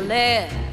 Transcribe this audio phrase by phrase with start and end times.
[0.00, 0.63] necessarily so.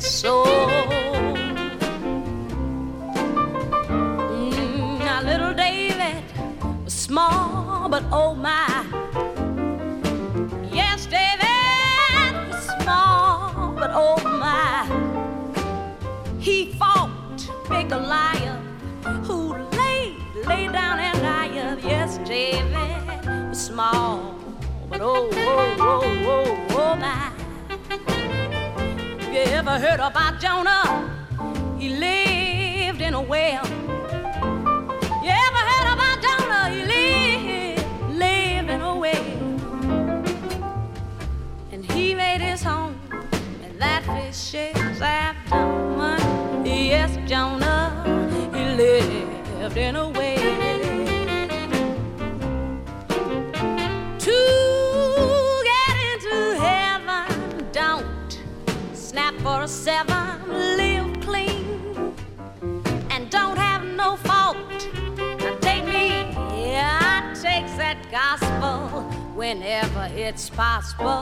[69.51, 71.21] Whenever it's possible,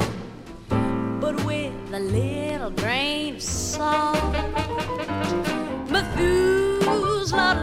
[1.19, 4.21] but with a little grain of salt.
[5.89, 7.55] Methuselah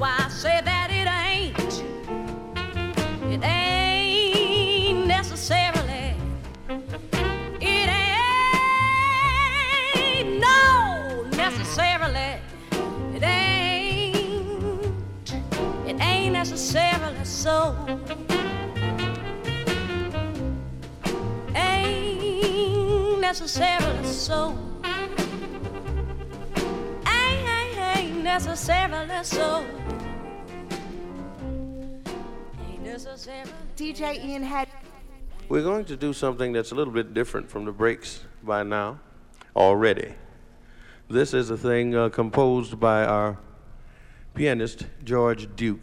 [0.00, 1.84] why I say that it ain't.
[3.30, 6.14] It ain't necessarily.
[7.60, 7.88] It
[9.94, 12.40] ain't no necessarily.
[13.14, 14.94] It ain't.
[15.86, 17.76] It ain't necessarily so.
[21.54, 24.56] Ain't necessarily so.
[28.22, 29.79] Necessarily so.
[33.76, 34.68] DJ Ian Head
[35.48, 39.00] We're going to do something that's a little bit different from the breaks by now
[39.56, 40.14] already.
[41.08, 43.38] This is a thing uh, composed by our
[44.34, 45.80] pianist, George Duke.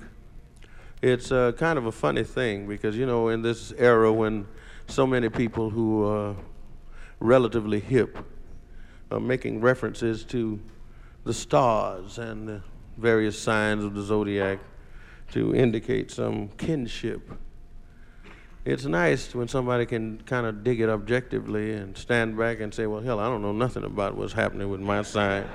[1.01, 4.47] It's uh, kind of a funny thing because, you know, in this era when
[4.87, 6.35] so many people who are
[7.19, 8.19] relatively hip
[9.11, 10.59] are making references to
[11.23, 12.61] the stars and the
[12.97, 14.59] various signs of the zodiac
[15.31, 17.31] to indicate some kinship
[18.67, 22.85] it's nice when somebody can kind of dig it objectively and stand back and say,
[22.85, 25.47] well, hell, I don't know nothing about what's happening with my side.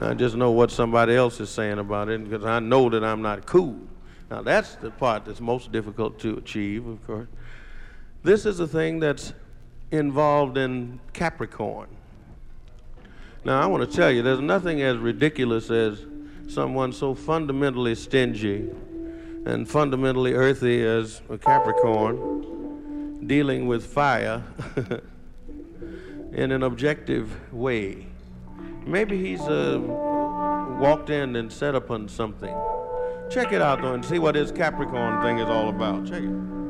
[0.00, 3.20] I just know what somebody else is saying about it because I know that I'm
[3.20, 3.78] not cool.
[4.30, 7.28] Now, that's the part that's most difficult to achieve, of course.
[8.22, 9.34] This is a thing that's
[9.90, 11.88] involved in Capricorn.
[13.44, 16.06] Now, I want to tell you, there's nothing as ridiculous as
[16.48, 18.70] someone so fundamentally stingy
[19.46, 24.42] and fundamentally earthy as a Capricorn dealing with fire
[26.32, 28.06] in an objective way.
[28.84, 29.80] Maybe he's uh,
[30.80, 32.54] walked in and set upon something.
[33.30, 36.06] Check it out though and see what this Capricorn thing is all about.
[36.06, 36.65] Check it.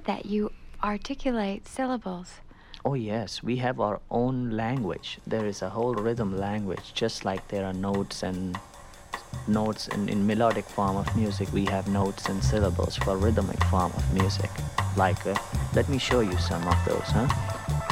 [0.00, 0.50] I've that you
[0.82, 2.40] articulate syllables.
[2.86, 5.18] Oh, yes, we have our own language.
[5.26, 8.58] There is a whole rhythm language, just like there are notes and
[9.46, 11.52] notes in, in melodic form of music.
[11.52, 14.50] We have notes and syllables for rhythmic form of music.
[14.96, 15.34] Like, uh,
[15.74, 17.89] let me show you some of those, huh?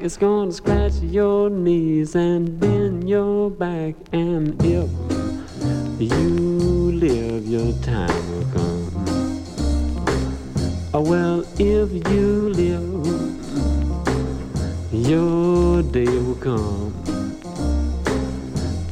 [0.00, 3.94] It's gonna scratch your knees and bend your back.
[4.10, 4.90] And if
[6.00, 8.90] you live, your time will come.
[10.92, 12.82] Oh, well, if you live,
[14.92, 16.92] your day will come.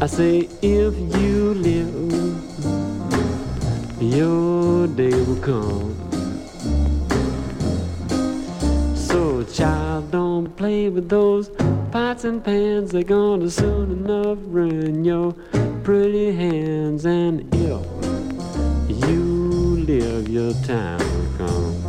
[0.00, 1.92] I say, if you live,
[4.00, 5.97] your day will come.
[10.56, 11.50] Play with those
[11.90, 12.92] pots and pans.
[12.92, 15.32] They're gonna soon enough ruin your
[15.84, 17.04] pretty hands.
[17.04, 17.40] And
[18.88, 21.87] if you live, your time will come.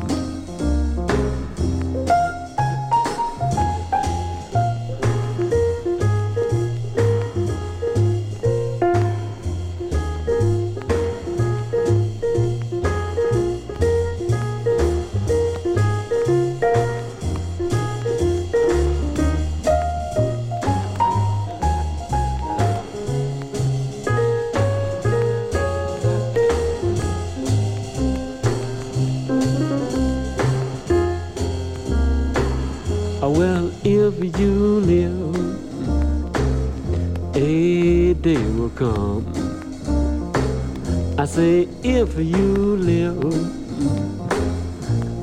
[43.07, 43.33] Live,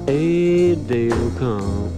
[0.09, 1.93] a day will come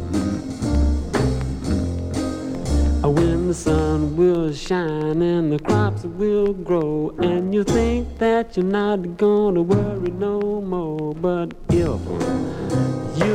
[3.04, 8.56] uh, when the sun will shine and the crops will grow, and you think that
[8.56, 11.14] you're not gonna worry no more.
[11.14, 12.00] But if
[13.22, 13.34] you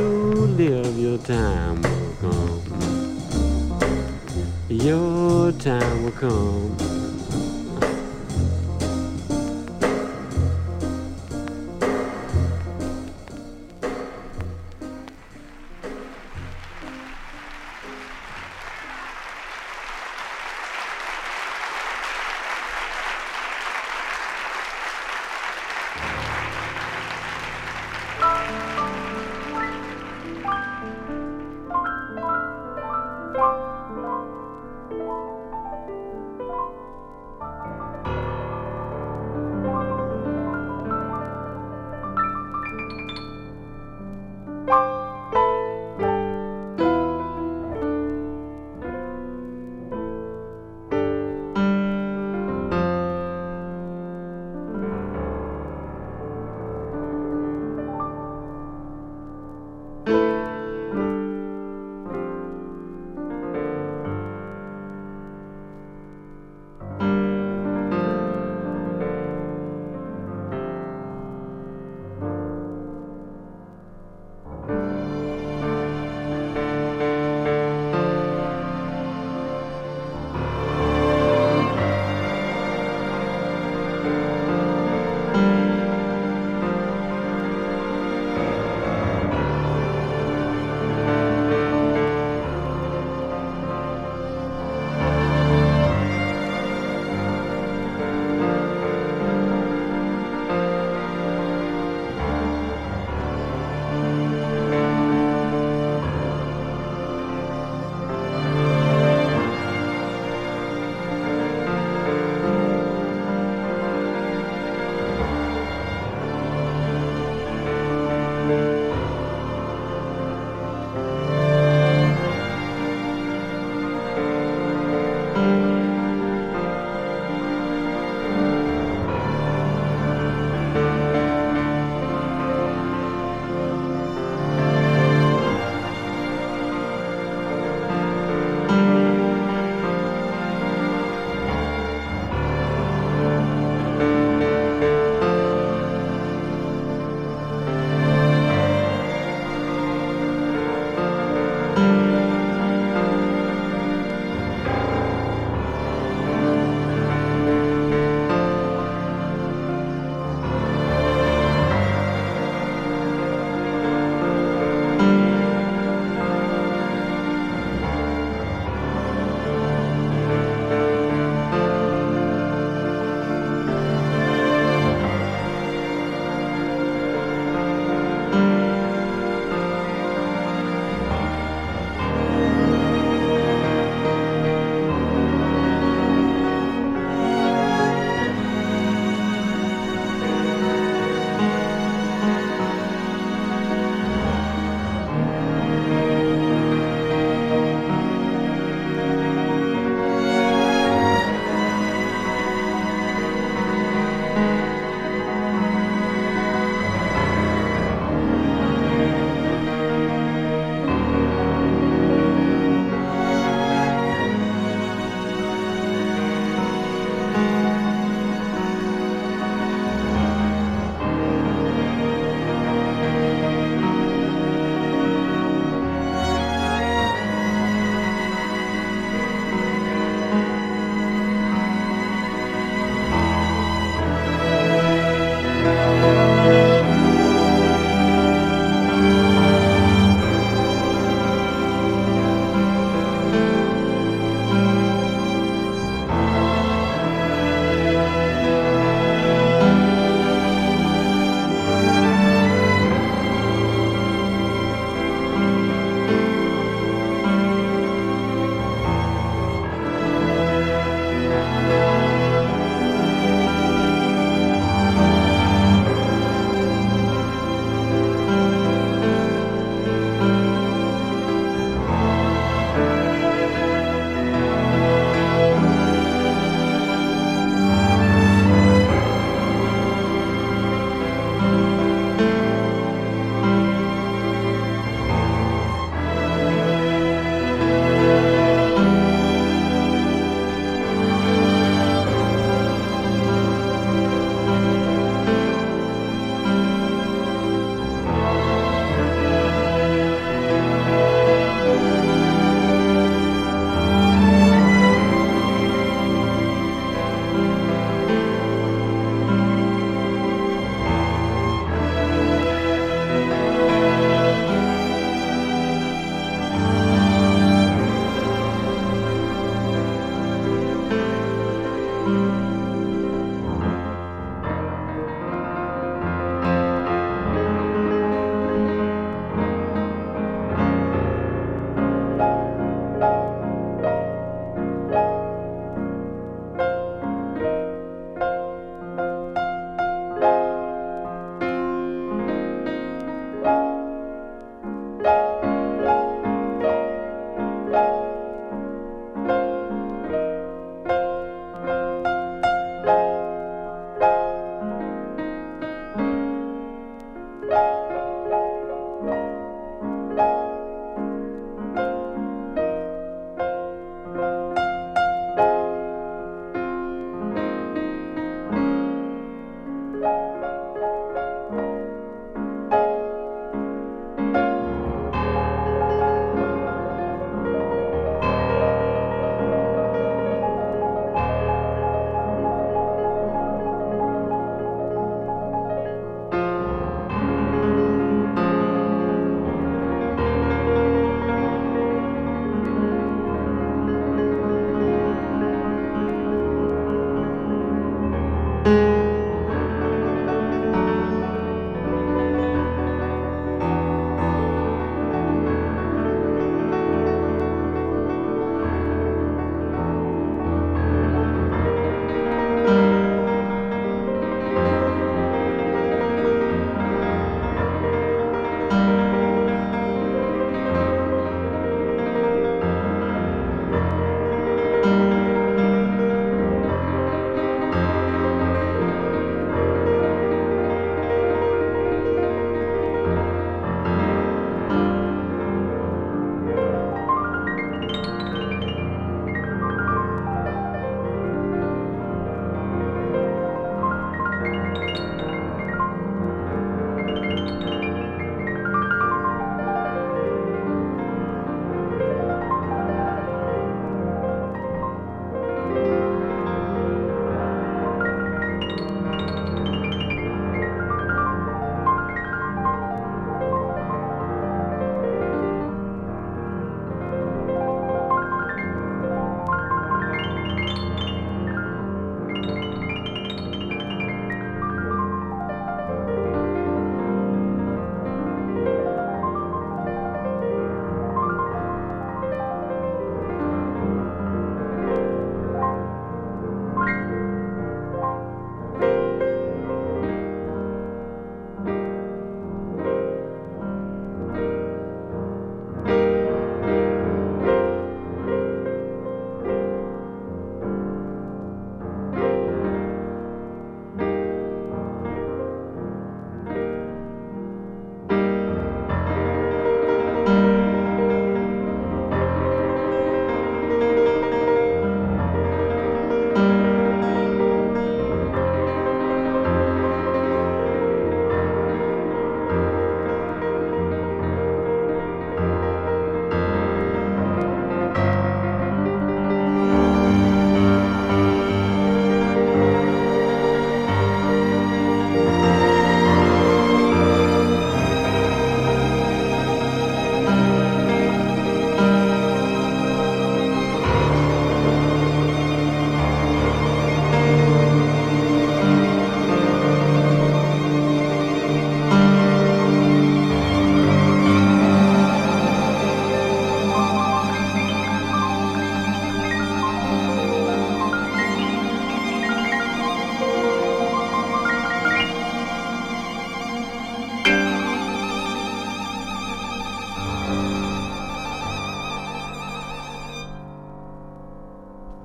[0.58, 2.60] live, your time will come.
[4.68, 7.03] Your time will come.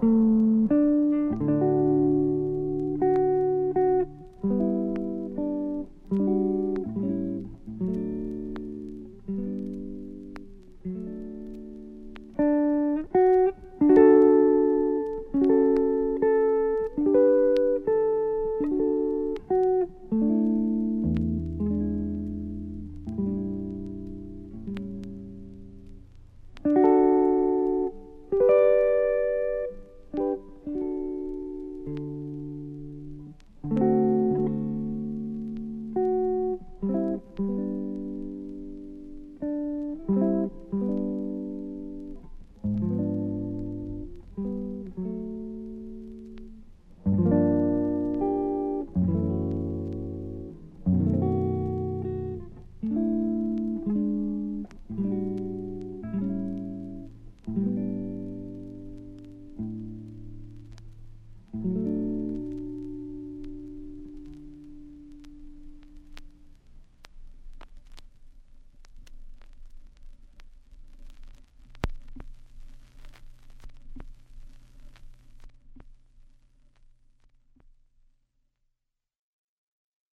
[0.02, 0.29] you.